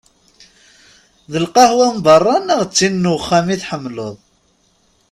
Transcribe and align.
D 1.31 1.33
lqahwa 1.45 1.87
n 1.95 1.97
berra 2.05 2.35
neɣ 2.39 2.61
d 2.65 2.71
tin 2.75 2.95
n 3.07 3.11
uxxam 3.15 3.47
i 3.55 3.57
tḥemmleḍ? 3.61 4.15